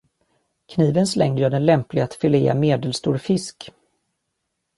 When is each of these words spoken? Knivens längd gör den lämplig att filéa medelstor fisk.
Knivens 0.67 1.15
längd 1.15 1.39
gör 1.39 1.49
den 1.49 1.65
lämplig 1.65 2.01
att 2.01 2.13
filéa 2.13 2.53
medelstor 2.53 3.17
fisk. 3.17 3.71